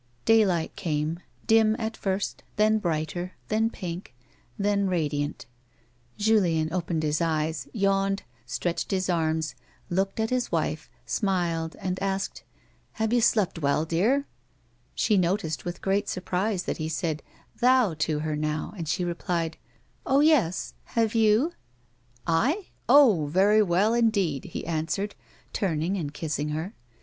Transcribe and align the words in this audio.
Daylight 0.25 0.75
came, 0.75 1.19
dim 1.45 1.75
at 1.77 1.95
first, 1.95 2.41
then 2.55 2.79
brighter, 2.79 3.33
then 3.49 3.69
pink, 3.69 4.15
then 4.57 4.87
radiant. 4.87 5.45
J 6.17 6.37
alien 6.37 6.73
opened 6.73 7.03
his 7.03 7.21
eyes, 7.21 7.67
yawned, 7.71 8.23
stretched 8.47 8.89
his 8.89 9.11
arms, 9.11 9.53
looked 9.91 10.19
at 10.19 10.31
his 10.31 10.51
wife, 10.51 10.89
smiled, 11.05 11.75
and 11.77 12.01
asked:" 12.01 12.43
Have 12.93 13.13
you 13.13 13.21
slept 13.21 13.59
well, 13.59 13.85
dear 13.85 14.11
1" 14.13 14.25
She 14.95 15.17
noticed 15.19 15.65
with 15.65 15.83
great 15.83 16.09
surprise 16.09 16.63
that 16.63 16.77
he 16.77 16.89
said" 16.89 17.21
thou" 17.61 17.93
to 17.99 18.21
her 18.21 18.35
now, 18.35 18.73
and 18.75 18.87
she 18.87 19.05
replied:" 19.05 19.55
Oh, 20.07 20.21
yes; 20.21 20.73
have 20.97 21.13
you 21.13 21.53
1" 22.25 22.47
"11 22.49 22.63
Oh, 22.89 23.25
very 23.27 23.61
well 23.61 23.93
indeed," 23.93 24.45
he 24.45 24.65
answered, 24.65 25.13
turning 25.53 25.95
and 25.95 26.11
kissing 26.11 26.49
her. 26.49 26.73